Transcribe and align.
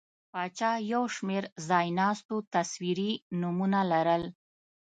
پاچا 0.31 0.71
یو 0.93 1.03
شمېر 1.15 1.43
ځایناستو 1.67 2.35
تصویري 2.53 3.11
نومونه 3.39 3.79
لرل. 3.91 4.23